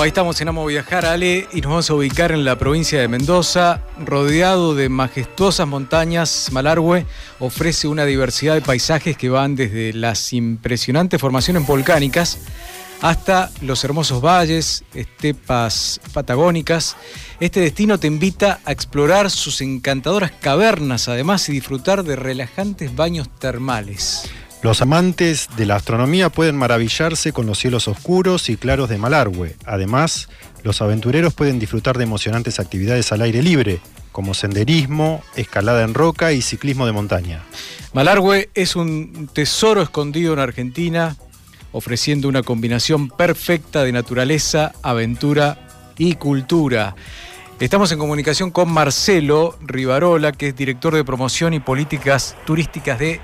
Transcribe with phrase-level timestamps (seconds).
[0.00, 3.06] Ahí estamos en Amo Viajar, Ale, y nos vamos a ubicar en la provincia de
[3.06, 6.48] Mendoza, rodeado de majestuosas montañas.
[6.52, 7.04] Malargüe
[7.38, 12.38] ofrece una diversidad de paisajes que van desde las impresionantes formaciones volcánicas
[13.02, 16.96] hasta los hermosos valles, estepas patagónicas.
[17.38, 23.28] Este destino te invita a explorar sus encantadoras cavernas, además, y disfrutar de relajantes baños
[23.38, 24.30] termales.
[24.62, 29.56] Los amantes de la astronomía pueden maravillarse con los cielos oscuros y claros de Malargüe.
[29.64, 30.28] Además,
[30.62, 33.80] los aventureros pueden disfrutar de emocionantes actividades al aire libre,
[34.12, 37.42] como senderismo, escalada en roca y ciclismo de montaña.
[37.94, 41.16] Malargüe es un tesoro escondido en Argentina,
[41.72, 45.56] ofreciendo una combinación perfecta de naturaleza, aventura
[45.96, 46.94] y cultura.
[47.60, 53.20] Estamos en comunicación con Marcelo Rivarola, que es director de promoción y políticas turísticas de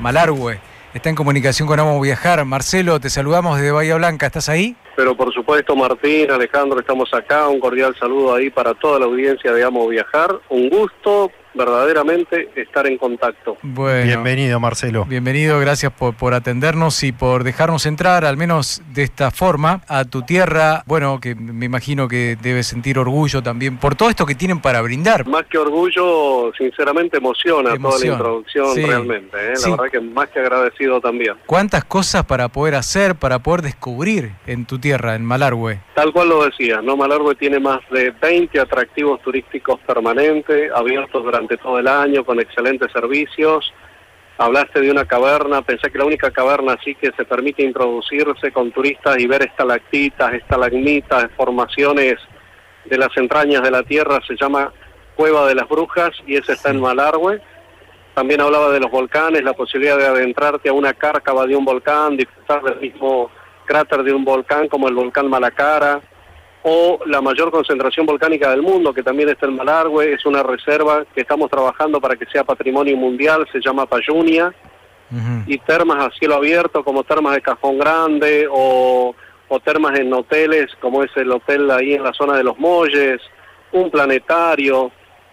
[0.00, 2.44] Malargüe está en comunicación con Amo Viajar.
[2.44, 4.76] Marcelo, te saludamos desde Bahía Blanca, ¿estás ahí?
[4.96, 7.48] Pero por supuesto, Martín, Alejandro, estamos acá.
[7.48, 10.38] Un cordial saludo ahí para toda la audiencia de Amo Viajar.
[10.50, 13.56] Un gusto verdaderamente estar en contacto.
[13.62, 15.04] bienvenido Marcelo.
[15.04, 20.04] Bienvenido, gracias por, por, atendernos y por dejarnos entrar, al menos de esta forma, a
[20.04, 20.82] tu tierra.
[20.86, 24.80] Bueno, que me imagino que debes sentir orgullo también por todo esto que tienen para
[24.80, 25.26] brindar.
[25.26, 29.36] Más que orgullo, sinceramente emociona toda la introducción realmente.
[29.36, 29.54] ¿eh?
[29.62, 31.34] La verdad que más que agradecido también.
[31.46, 35.80] ¿Cuántas cosas para poder hacer, para poder descubrir en tu tierra, en Malargüe?
[35.94, 36.96] Tal cual lo decía, ¿no?
[36.96, 42.90] Malargüe tiene más de 20 atractivos turísticos permanentes, abiertos durante todo el año con excelentes
[42.92, 43.72] servicios.
[44.38, 48.72] Hablaste de una caverna, pensé que la única caverna así que se permite introducirse con
[48.72, 52.16] turistas y ver estalactitas, estalagmitas, formaciones
[52.84, 54.72] de las entrañas de la tierra se llama
[55.14, 57.40] Cueva de las Brujas y ese está en Malargüe.
[58.14, 62.16] También hablaba de los volcanes, la posibilidad de adentrarte a una cárcava de un volcán,
[62.16, 63.30] disfrutar del mismo
[63.64, 66.00] cráter de un volcán como el volcán Malacara
[66.62, 71.04] o la mayor concentración volcánica del mundo, que también está en Malargüe, es una reserva
[71.14, 74.54] que estamos trabajando para que sea patrimonio mundial, se llama Payunia,
[75.46, 79.14] y termas a cielo abierto como termas de Cajón Grande o,
[79.46, 83.20] o termas en hoteles como es el hotel ahí en la zona de los Molles,
[83.72, 84.90] un planetario,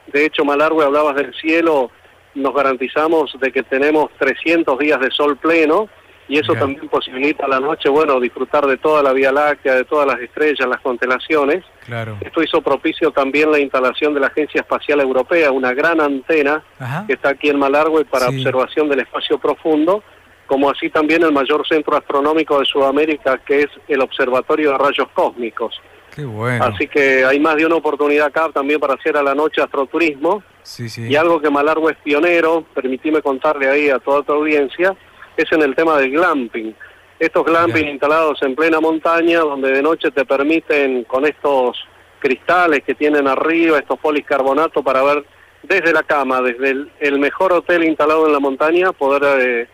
[0.07, 1.91] de hecho Malargüe hablabas del cielo,
[2.35, 5.87] nos garantizamos de que tenemos 300 días de sol pleno,
[6.29, 9.83] y eso también posibilita a la noche, bueno, disfrutar de toda la Vía Láctea, de
[9.83, 11.65] todas las estrellas, las constelaciones.
[11.85, 12.17] Claro.
[12.21, 16.63] Esto hizo propicio también la instalación de la Agencia Espacial Europea, una gran antena
[17.07, 20.03] que está aquí en Malargüe para observación del espacio profundo,
[20.45, 25.07] como así también el mayor centro astronómico de Sudamérica, que es el Observatorio de Rayos
[25.13, 25.81] Cósmicos.
[26.15, 26.63] Qué bueno.
[26.63, 30.43] Así que hay más de una oportunidad acá también para hacer a la noche astroturismo.
[30.61, 31.07] Sí, sí.
[31.07, 34.95] Y algo que Malargüe es pionero, permitime contarle ahí a toda tu audiencia,
[35.41, 36.75] es en el tema del glamping.
[37.19, 41.77] Estos glamping instalados en plena montaña, donde de noche te permiten con estos
[42.19, 45.25] cristales que tienen arriba, estos policarbonatos, para ver
[45.63, 49.67] desde la cama, desde el, mejor hotel instalado en la montaña, poder eh,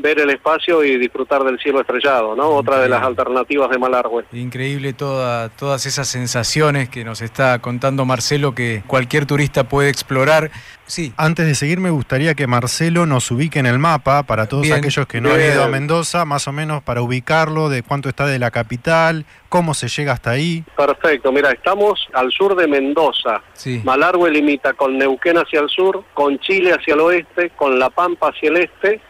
[0.00, 2.48] ver el espacio y disfrutar del cielo estrellado, ¿no?
[2.48, 4.24] Otra de las alternativas de Malargüe.
[4.32, 10.50] Increíble toda, todas esas sensaciones que nos está contando Marcelo que cualquier turista puede explorar.
[10.86, 11.12] Sí.
[11.16, 15.06] Antes de seguir, me gustaría que Marcelo nos ubique en el mapa para todos aquellos
[15.06, 18.40] que no han ido a Mendoza, más o menos para ubicarlo, de cuánto está de
[18.40, 20.64] la capital, cómo se llega hasta ahí.
[20.76, 23.40] Perfecto, mira, estamos al sur de Mendoza.
[23.52, 23.80] Sí.
[23.84, 28.30] Malargüe limita con Neuquén hacia el sur, con Chile hacia el oeste, con La Pampa
[28.30, 29.00] hacia el este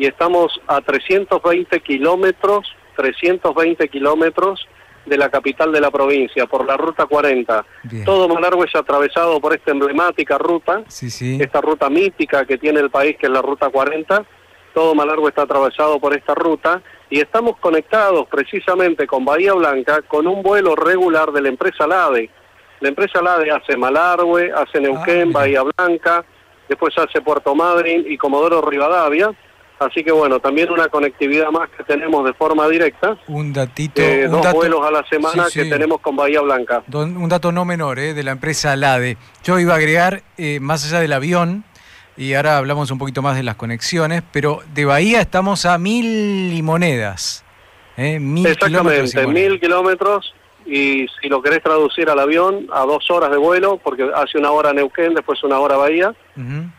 [0.00, 4.66] y estamos a 320 kilómetros, 320 kilómetros
[5.04, 7.66] de la capital de la provincia, por la ruta 40.
[8.06, 13.18] Todo Malargüe es atravesado por esta emblemática ruta, esta ruta mítica que tiene el país,
[13.18, 14.24] que es la ruta 40.
[14.72, 16.80] Todo Malargüe está atravesado por esta ruta
[17.10, 22.30] y estamos conectados precisamente con Bahía Blanca con un vuelo regular de la empresa LADE.
[22.80, 25.40] La empresa LADE hace Malargüe, hace Neuquén, mira.
[25.40, 26.24] Bahía Blanca,
[26.70, 29.34] después hace Puerto Madryn y Comodoro Rivadavia.
[29.80, 33.16] Así que bueno, también una conectividad más que tenemos de forma directa.
[33.28, 34.02] Un datito.
[34.02, 36.82] eh, un dos dato- vuelos a la semana Sí, que tenemos con Bahía Blanca.
[36.86, 39.16] Don- un dato no menor eh, de la empresa LADE.
[39.42, 41.64] Yo iba a agregar, eh, más allá del avión,
[42.14, 46.52] y ahora hablamos un poquito más de las conexiones, pero de Bahía estamos a mil
[46.52, 47.42] y monedas.
[47.96, 48.62] eh, mil kilómetros
[48.96, 49.50] y Exactamente, monedas.
[49.50, 50.34] mil kilómetros
[50.70, 54.52] y si lo querés traducir al avión, a dos horas de vuelo, porque hace una
[54.52, 56.14] hora Neuquén, después una hora Bahía.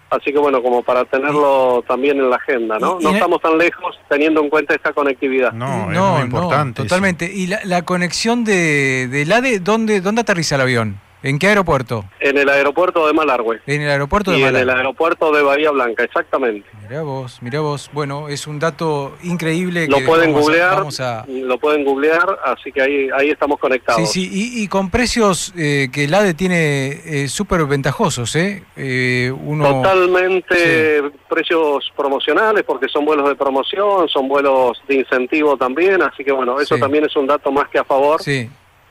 [0.10, 3.00] Así que bueno, como para tenerlo también en la agenda, ¿no?
[3.00, 5.52] No estamos tan lejos teniendo en cuenta esta conectividad.
[5.52, 6.82] No, es muy importante.
[6.82, 6.88] eso.
[6.88, 7.32] totalmente.
[7.34, 11.00] ¿Y la, la conexión de, de LADE, ¿dónde, dónde aterriza el avión?
[11.24, 12.06] ¿En qué aeropuerto?
[12.20, 15.70] En el aeropuerto de Malargüe En el aeropuerto de y en el aeropuerto de Bahía
[15.70, 16.68] Blanca, exactamente.
[16.82, 17.90] Mirá vos, mirá vos.
[17.94, 19.88] Bueno, es un dato increíble.
[19.88, 23.30] Lo que pueden vamos a- googlear, vamos a- lo pueden googlear, así que ahí ahí
[23.30, 24.10] estamos conectados.
[24.12, 24.30] Sí, sí,
[24.60, 28.64] y, y con precios eh, que el ADE tiene eh, súper ventajosos, ¿eh?
[28.76, 36.02] Eh, uno, Totalmente precios promocionales porque son vuelos de promoción, son vuelos de incentivo también,
[36.02, 36.82] así que bueno, eso Sí.
[36.82, 38.50] también es un dato más que a favor Sí,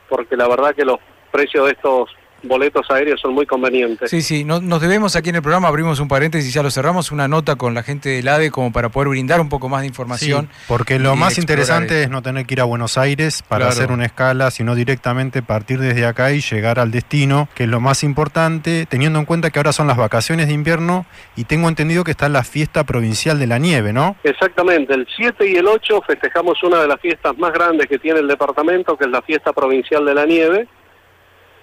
[0.09, 0.97] porque la verdad que los
[1.31, 2.09] precios de estos
[2.43, 4.09] boletos aéreos son muy convenientes.
[4.09, 4.43] sí, sí.
[4.43, 7.55] No- nos debemos aquí en el programa, abrimos un paréntesis, ya lo cerramos, una nota
[7.55, 10.49] con la gente del ADE como para poder brindar un poco más de información.
[10.51, 12.03] Sí, porque lo y más interesante esto.
[12.05, 13.71] es no tener que ir a Buenos Aires para Claro.
[13.79, 17.79] hacer una escala, sino directamente partir desde acá y llegar al destino, que es lo
[17.79, 21.05] más importante, teniendo en cuenta que ahora son las vacaciones de invierno
[21.35, 24.15] y tengo entendido que está la fiesta provincial de la nieve, ¿no?
[24.23, 28.19] Exactamente, el 7 y el 8 festejamos una de las fiestas más grandes que tiene
[28.19, 30.67] el departamento, que es la fiesta provincial de la nieve,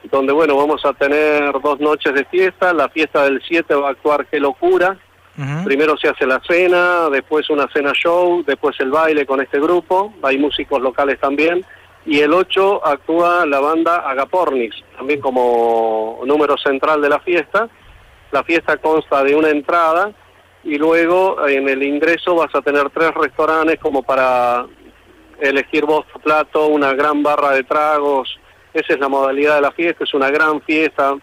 [0.05, 3.91] donde bueno, vamos a tener dos noches de fiesta, la fiesta del 7 va a
[3.93, 4.97] actuar Qué Locura,
[5.65, 10.13] primero se hace la cena, después una cena show, después el baile con este grupo,
[10.23, 11.65] hay músicos locales también,
[12.07, 17.69] y el 8 actúa la banda Agapornis, también como número central de la fiesta.
[18.31, 20.13] La fiesta consta de una entrada
[20.65, 24.67] y luego en el ingreso vas a tener tres restaurantes como para
[25.41, 28.39] elegir vos tu plato, una gran barra de tragos.
[28.75, 31.17] Esa es la modalidad de la fiesta, es una gran fiesta,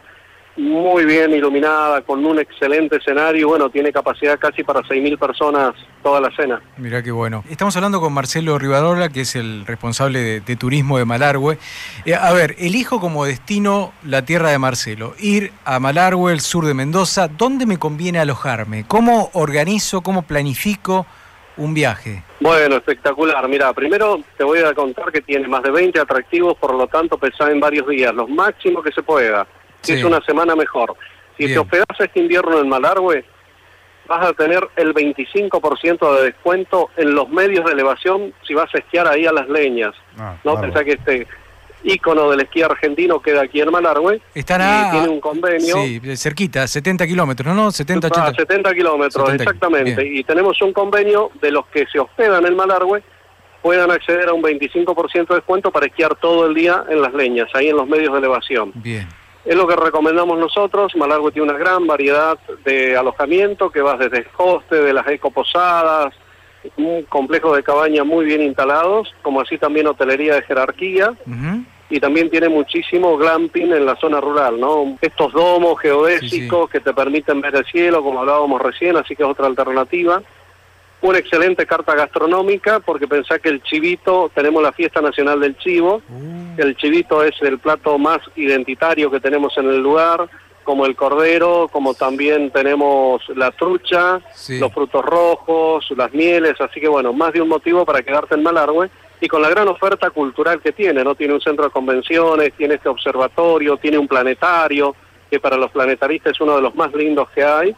[0.57, 3.49] muy bien iluminada, con un excelente escenario.
[3.49, 6.61] Bueno, tiene capacidad casi para 6.000 personas toda la cena.
[6.77, 7.43] Mirá qué bueno.
[7.49, 11.57] Estamos hablando con Marcelo Rivarola, que es el responsable de, de turismo de Malargüe.
[12.05, 15.13] Eh, a ver, elijo como destino la tierra de Marcelo.
[15.19, 17.27] Ir a Malargüe, el sur de Mendoza.
[17.27, 18.85] ¿Dónde me conviene alojarme?
[18.87, 21.05] ¿Cómo organizo, cómo planifico
[21.57, 22.23] un viaje?
[22.39, 23.47] Bueno, espectacular.
[23.47, 27.17] Mira, primero te voy a contar que tiene más de 20 atractivos, por lo tanto
[27.17, 29.47] pensá en varios días, los máximos que se pueda.
[29.81, 29.99] Si Sí.
[29.99, 30.95] es una semana mejor.
[31.37, 31.53] Si Bien.
[31.53, 33.23] te hospedás este invierno en Malargüe,
[34.07, 38.77] vas a tener el 25% de descuento en los medios de elevación si vas a
[38.77, 39.93] esquiar ahí a las leñas.
[40.17, 40.73] Ah, No bárbaro.
[40.73, 41.27] pensá que este
[41.85, 44.91] ícono del esquí argentino queda aquí en Malargüe Están a...
[44.91, 47.65] tiene un convenio Sí, cerquita, 70 kilómetros, ¿no?
[47.65, 48.33] no 70, a 80.
[48.41, 50.03] 70 kilómetros, 70, exactamente.
[50.03, 50.17] bien.
[50.17, 53.03] Y tenemos un convenio de los que se hospedan en Malargüe
[53.61, 57.47] puedan acceder a un 25% de descuento para esquiar todo el día en las leñas,
[57.55, 58.71] ahí en los medios de elevación.
[58.75, 59.07] Bien.
[59.43, 60.95] Es lo que recomendamos nosotros.
[60.95, 66.13] Malargüe tiene una gran variedad de alojamiento que va desde el hoste, de las ecoposadas,
[66.77, 71.63] un complejo de cabañas muy bien instalados, como así también hotelería de jerarquía Ujú.
[71.89, 74.97] Y también tiene muchísimo glamping en la zona rural, ¿no?
[75.01, 79.29] Estos domos geodésicos que te permiten ver el cielo, como hablábamos recién, así que es
[79.29, 80.21] otra alternativa.
[81.01, 86.01] Una excelente carta gastronómica, porque pensá que el chivito, tenemos la fiesta nacional del chivo,
[86.09, 90.27] Uh, el chivito es el plato más identitario que tenemos en el lugar,
[90.63, 94.57] como el cordero, como también tenemos la trucha, Sí.
[94.57, 98.41] los frutos rojos, las mieles, así que bueno, más de un motivo para quedarte en
[98.41, 98.89] Malargüe
[99.21, 101.15] y con la gran oferta cultural que tiene, ¿no?
[101.15, 104.95] Tiene un centro de convenciones, tiene este observatorio, tiene un planetario,
[105.29, 107.75] que para los planetaristas es uno de los más lindos que hay.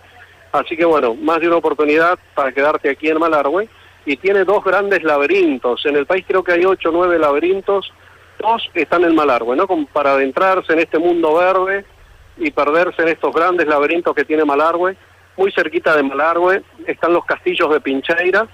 [0.51, 3.69] Así que bueno, más de una oportunidad para quedarte aquí en Malargüe
[4.05, 5.85] y tiene dos grandes laberintos.
[5.85, 7.91] En el país creo que hay ocho o nueve laberintos,
[8.39, 9.67] dos están en Malargüe, ¿no?
[9.67, 11.85] Como para adentrarse en este mundo verde
[12.37, 14.95] y perderse en estos grandes laberintos que tiene Malargüe.
[15.35, 18.47] Muy cerquita de Malargüe están los castillos de Pincheira.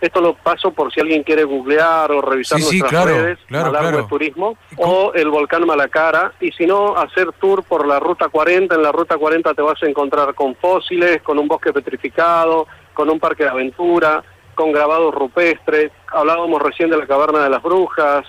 [0.00, 3.38] Esto lo paso por si alguien quiere googlear o revisar Sí, sí, nuestras claro, redes,
[3.46, 4.06] claro, Malargüe claro.
[4.08, 8.74] Turismo, o el volcán Malacara, y si no, hacer tour por la Ruta 40.
[8.74, 13.08] En la Ruta 40 te vas a encontrar con fósiles, con un bosque petrificado, con
[13.08, 14.22] un parque de aventura,
[14.54, 15.92] con grabados rupestres.
[16.12, 18.26] Hablábamos recién de la Caverna de las Brujas,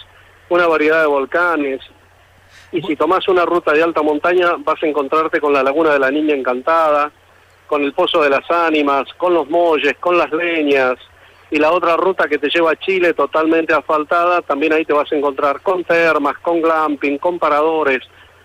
[0.49, 1.81] una variedad de volcanes.
[2.71, 5.99] Y si tomás una ruta de alta montaña, vas a encontrarte con la Laguna de
[5.99, 7.11] la Niña Encantada,
[7.65, 10.95] con el Pozo de las Ánimas, con los molles, con las leñas.
[11.49, 15.11] Y la otra ruta que te lleva a Chile totalmente asfaltada, también ahí te vas
[15.11, 17.99] a encontrar con termas, con glamping, con paradores.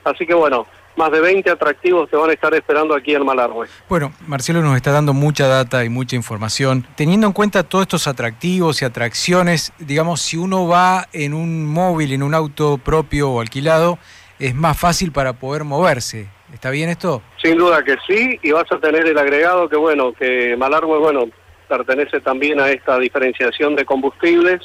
[0.04, 0.66] Así que bueno,
[0.96, 3.66] más de 20 atractivos te van a estar esperando aquí en Malargüe.
[3.88, 6.86] Bueno, Marcelo nos está dando mucha data y mucha información.
[6.96, 12.12] Teniendo en cuenta todos estos atractivos y atracciones, digamos, si uno va en un móvil,
[12.12, 13.98] en un auto propio o alquilado,
[14.38, 16.28] es más fácil para poder moverse.
[16.52, 17.22] ¿Está bien esto?
[17.42, 21.24] Sin duda que sí, y vas a tener el agregado que, bueno, que Malargüe, bueno,
[21.76, 24.60] pertenece también a esta diferenciación de combustibles.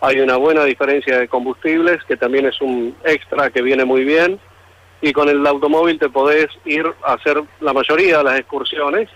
[0.00, 4.40] Hay una buena diferencia de combustibles, que también es un extra que viene muy bien
[5.00, 9.08] y con el automóvil te podés ir a hacer la mayoría de las excursiones,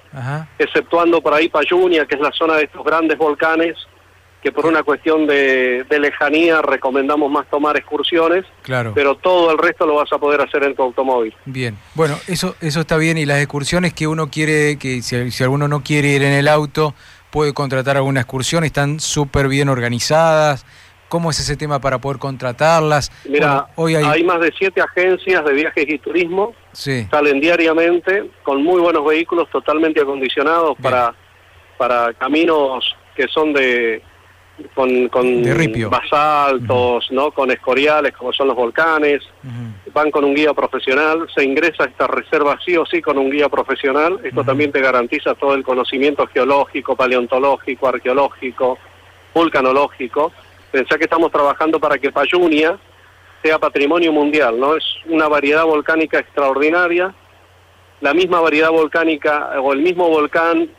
[0.59, 3.77] exceptuando por ahí Payunia, que es la zona de estos grandes volcanes,
[4.43, 8.93] que por una cuestión de, lejanía recomendamos más tomar excursiones, claro.
[8.95, 11.35] pero todo el resto lo vas a poder hacer en tu automóvil.
[11.45, 15.43] Bien, bueno, eso, eso está bien, y las excursiones que uno quiere, que si, si
[15.43, 16.95] alguno no quiere ir en el auto,
[17.33, 20.65] puede contratar alguna excursión, están súper bien organizadas,
[21.13, 23.13] ¿Cómo es ese tema para poder contratarlas?
[23.29, 24.25] Mira, hoy hay...
[24.25, 26.55] más de siete agencias de viajes y turismo.
[26.73, 27.07] Sí.
[27.11, 31.15] Salen diariamente con muy buenos vehículos totalmente acondicionados para,
[31.77, 34.03] para caminos que son de
[34.75, 35.43] con, con
[35.91, 37.31] basaltos, ¿no?
[37.33, 39.23] con escoriales como son los volcanes.
[39.93, 41.27] Van con un guía profesional.
[41.35, 44.21] Se ingresa a esta reserva sí o sí con un guía profesional.
[44.23, 48.79] Esto también te garantiza todo el conocimiento geológico, paleontológico, arqueológico,
[49.35, 50.33] vulcanológico
[50.73, 52.79] Pensá que estamos trabajando para que Payunia
[53.43, 54.75] sea patrimonio mundial, ¿no?
[54.75, 57.15] Es una variedad volcánica extraordinaria,
[58.01, 60.71] la misma variedad volcánica o el mismo volcán,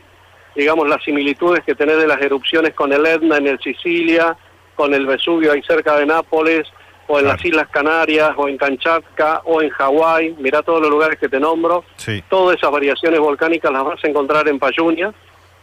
[0.54, 4.36] digamos las similitudes que tenés de las erupciones con el Etna en el Sicilia,
[4.74, 6.66] con el Vesubio ahí cerca de Nápoles,
[7.06, 11.18] o en las Islas Canarias, o en Kamchatka, o en Hawái, mirá todos los lugares
[11.18, 11.84] que te nombro,
[12.28, 15.12] todas esas variaciones volcánicas las vas a encontrar en Payunia,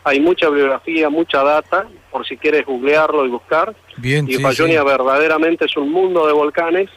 [0.04, 3.76] hay mucha bibliografía, mucha data, por si quieres googlearlo y buscar.
[3.98, 6.90] Bien, y Payonia verdaderamente es un mundo de volcanes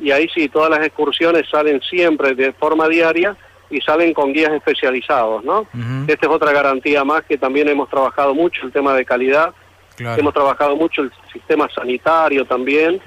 [0.00, 3.36] y ahí sí, todas las excursiones salen siempre de forma diaria
[3.72, 5.66] y salen con guías especializados, ¿no?
[6.06, 9.52] Esta es otra garantía más que también hemos trabajado mucho, el tema de calidad.
[9.98, 13.00] Hemos trabajado mucho el sistema sanitario también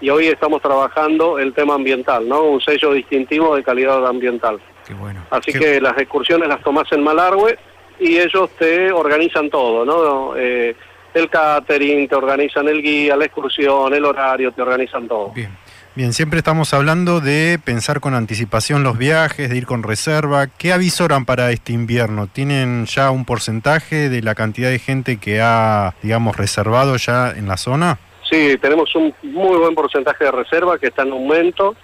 [0.00, 2.44] y hoy estamos trabajando el tema ambiental, ¿no?
[2.44, 4.60] Un sello distintivo de calidad ambiental.
[4.86, 5.20] Qué bueno.
[5.30, 7.58] Así que las excursiones las tomás en Malargüe
[7.98, 10.36] y ellos te organizan todo, ¿no?
[10.36, 10.74] Eh,
[11.14, 15.30] el catering, te organizan el guía, la excursión, el horario, te organizan todo.
[15.30, 15.50] Bien.
[15.96, 20.46] Bien, siempre estamos hablando de pensar con anticipación los viajes, de ir con reserva.
[20.46, 22.28] ¿Qué avisoran para este invierno?
[22.28, 27.48] ¿Tienen ya un porcentaje de la cantidad de gente que ha, digamos, reservado ya en
[27.48, 27.98] la zona?
[28.30, 31.74] Sí, tenemos un muy buen porcentaje de reserva que está en aumento.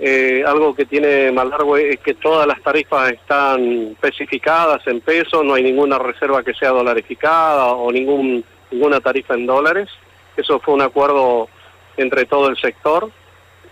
[0.00, 5.54] Eh, algo que tiene Malargüe es que todas las tarifas están especificadas en pesos, no
[5.54, 9.88] hay ninguna reserva que sea dolarificada o ningún, ninguna tarifa en dólares.
[10.36, 11.48] Eso fue un acuerdo
[11.96, 13.12] entre todo el sector.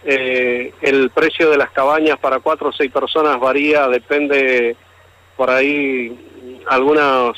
[0.08, 4.76] Eh, el precio de las cabañas para cuatro o seis personas varía, depende
[5.36, 6.16] por ahí
[6.68, 7.36] algunas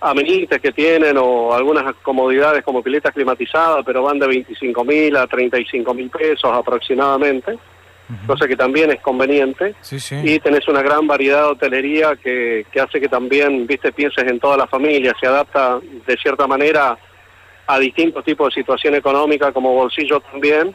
[0.00, 5.26] amenites que tienen o algunas comodidades como piletas climatizadas, pero van de 25 mil a
[5.26, 7.58] 35 mil pesos aproximadamente
[8.26, 9.74] cosa que también es conveniente.
[10.22, 14.38] Y tenés una gran variedad de hotelería que, que hace que también, viste, pienses en
[14.38, 16.98] toda la familia, se adapta de cierta manera
[17.66, 20.74] a distintos tipos de situación económica como bolsillo también.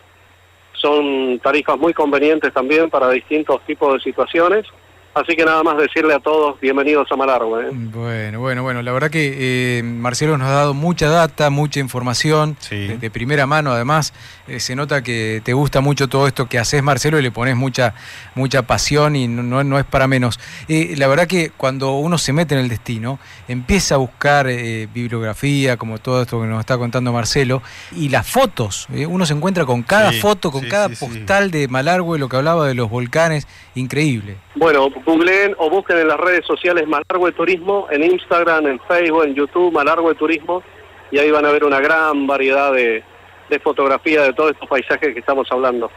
[0.72, 4.66] son tarifas muy convenientes también para distintos tipos de situaciones
[5.14, 7.68] Así que nada más decirle a todos, bienvenidos a Malargüe.
[7.68, 7.70] ¿eh?
[7.72, 12.56] Bueno, bueno, bueno, la verdad que eh, Marcelo nos ha dado mucha data, mucha información,
[12.68, 14.12] de, primera mano además.
[14.48, 17.54] Eh, se nota que te gusta mucho todo esto que haces, Marcelo, y le pones
[17.54, 17.94] mucha,
[18.34, 20.40] mucha pasión y no, no es para menos.
[20.68, 25.98] la verdad que cuando uno se mete en el destino, empieza a buscar bibliografía, como
[25.98, 28.88] todo esto que nos está contando Marcelo, y las fotos.
[29.08, 32.74] uno se encuentra con cada foto, con cada postal de Malargüe, lo que hablaba de
[32.74, 34.38] los volcanes, increíble.
[34.56, 39.34] Bueno, googleen o busquen en las redes sociales Malargüe Turismo, en Instagram, en Facebook, en
[39.34, 40.62] YouTube, Malargüe Turismo,
[41.10, 43.02] y ahí van a ver una gran variedad de,
[43.48, 45.90] de fotografía de todos estos paisajes que estamos hablando.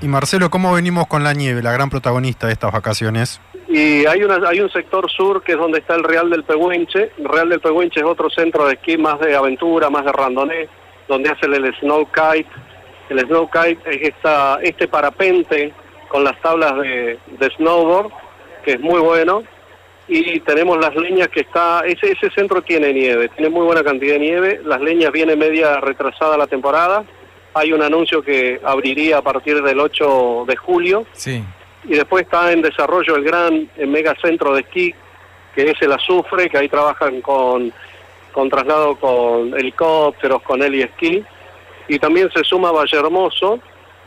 [0.00, 3.40] Y Marcelo, ¿cómo venimos con la nieve, la gran protagonista de estas vacaciones?
[3.68, 7.12] Y hay, una, hay un sector sur que es donde está el Real del Pehuenche.
[7.18, 10.68] El Real del Pehuenche es otro centro de esquí más de aventura, más de randonés,
[11.08, 12.50] donde hacen el snow kite.
[13.08, 15.72] El snow kite es esta, este parapente
[16.08, 18.12] con las tablas de, de snowboard
[18.64, 19.42] que es muy bueno,
[20.08, 24.14] y tenemos las leñas que está, ese, ese centro tiene nieve, tiene muy buena cantidad
[24.14, 27.04] de nieve, las leñas viene media retrasada la temporada,
[27.54, 31.06] hay un anuncio que abriría a partir del 8 de julio.
[31.12, 31.42] Sí.
[31.84, 34.94] Y después está en desarrollo el gran el mega centro de esquí,
[35.54, 37.72] que es el Azufre, que ahí trabajan con,
[38.32, 41.22] con traslado con helicópteros, con heli esquí.
[41.88, 43.58] Y también se suma Valle Hermoso,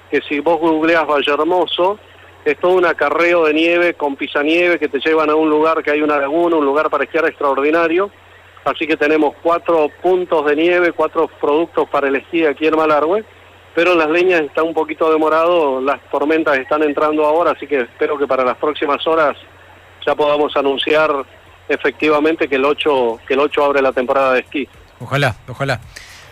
[0.10, 2.00] que si vos googleas Valle Hermoso,
[2.46, 5.92] es todo un acarreo de nieve con pisanieve que te llevan a un lugar que
[5.92, 8.12] hay una laguna, un lugar para esquiar extraordinario.
[8.64, 13.26] Así que tenemos cuatro puntos de nieve, cuatro productos para el esquí aquí en Malargüe
[13.76, 18.18] pero las leñas está un poquito demorado, las tormentas están entrando ahora, así que espero
[18.18, 19.36] que para las próximas horas
[20.06, 21.12] ya podamos anunciar
[21.68, 24.70] efectivamente que el 8 que el 8 abre la temporada de esquí.
[25.02, 25.82] Ojalá, ojalá.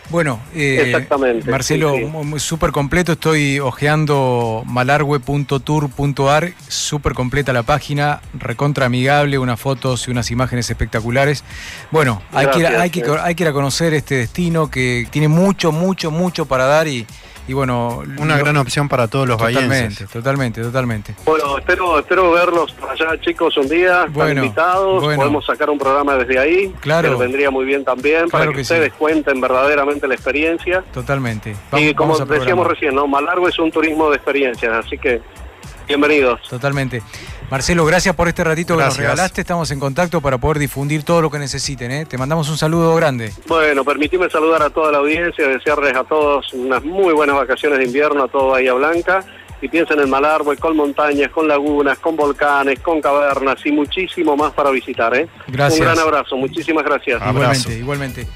[0.10, 1.08] Bueno, eh,
[1.46, 1.96] Marcelo,
[2.38, 10.30] súper completo, estoy hojeando malargue.tour.ar, súper completa la página, recontra amigable, unas fotos y unas
[10.30, 11.44] imágenes espectaculares.
[11.90, 15.72] Bueno, hay, que hay, que, hay que ir a conocer este destino que tiene mucho,
[15.72, 17.08] mucho, mucho para dar y,
[17.48, 18.04] y bueno...
[18.18, 21.16] Una gran opción para todos los totalmente, Totalmente, totalmente.
[21.26, 26.16] Bueno, espero, espero verlos por allá chicos un día, bueno, invitados, podemos sacar un programa
[26.16, 27.12] desde ahí, claro.
[27.12, 30.84] que vendría muy bien también, para que, ustedes cuenten verdaderamente la experiencia.
[30.94, 31.56] Totalmente.
[31.74, 33.08] y como decíamos recién, ¿no?
[33.08, 35.22] Malargo es un turismo de experiencias, así que
[35.88, 36.42] bienvenidos.
[36.50, 37.02] Totalmente.
[37.50, 39.42] Marcelo, gracias por este ratito que nos regalaste.
[39.42, 41.92] Estamos en contacto para poder difundir todo lo que necesiten.
[41.92, 42.06] ¿eh?
[42.06, 43.32] Te mandamos un saludo grande.
[43.48, 47.86] Bueno, permitime saludar a toda la audiencia, desearles a todos unas muy buenas vacaciones de
[47.86, 49.24] invierno a todo Bahía Blanca.
[49.62, 54.52] Y piensen en Malargüe, con montañas, con lagunas, con volcanes, con cavernas y muchísimo más
[54.52, 55.16] para visitar.
[55.16, 55.30] ¿eh?
[55.48, 55.80] Gracias.
[55.80, 57.22] Un gran abrazo, muchísimas gracias.
[57.22, 58.28] Igualmente, igualmente.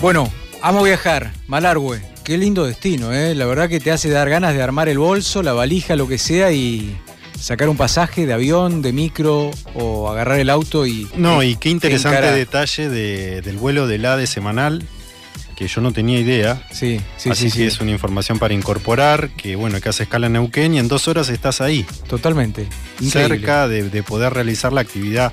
[0.00, 0.28] Bueno,
[0.60, 2.00] amo viajar, Malargüe.
[2.24, 3.34] Qué lindo destino, ¿eh?
[3.34, 6.18] La verdad que te hace dar ganas de armar el bolso, la valija, lo que
[6.18, 6.94] sea y
[7.40, 11.08] sacar un pasaje de avión, de micro o agarrar el auto y...
[11.16, 14.84] No, y qué interesante detalle del vuelo del ADE semanal,
[15.56, 16.62] que yo no tenía idea.
[16.70, 17.58] Sí, sí, Así sí.
[17.58, 20.88] que es una información para incorporar, que bueno, que hace escala en Neuquén y en
[20.88, 21.84] dos horas estás ahí.
[22.08, 22.68] Totalmente.
[23.02, 25.32] Cerca de, poder realizar la actividad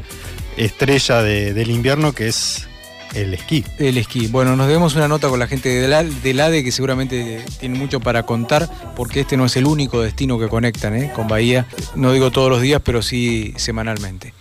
[0.58, 2.68] estrella del invierno, que es
[3.16, 3.66] el esquí.
[3.80, 4.28] El esquí.
[4.28, 8.24] Bueno, nos debemos una nota con la gente del, ADE que seguramente tiene mucho para
[8.24, 11.12] contar, porque este no es el único destino que conectan ¿eh?
[11.16, 11.66] con Bahía.
[11.96, 14.34] No digo todos los días, pero sí semanalmente.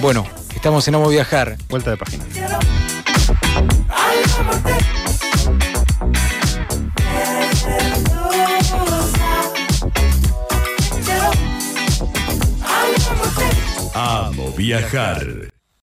[0.00, 1.56] Bueno, estamos en Amo Viajar.
[1.68, 2.24] Vuelta de página.
[13.94, 15.57] Amo viajar.